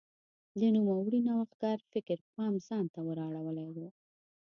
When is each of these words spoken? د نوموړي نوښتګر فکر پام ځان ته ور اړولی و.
د 0.59 0.61
نوموړي 0.75 1.19
نوښتګر 1.27 1.77
فکر 1.91 2.17
پام 2.33 2.53
ځان 2.67 2.85
ته 2.93 2.99
ور 3.07 3.17
اړولی 3.27 3.67
و. 3.73 3.75